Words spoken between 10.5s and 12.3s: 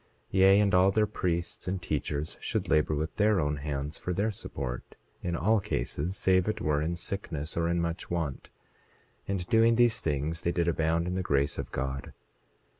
did abound in the grace of God.